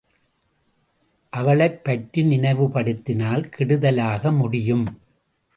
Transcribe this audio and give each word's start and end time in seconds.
அவளைப் 1.29 1.83
பற்றி 1.83 2.23
நினைவுபடுத்தினால் 2.23 3.49
கெடுதலாக 3.49 4.31
முடியும். 4.31 4.99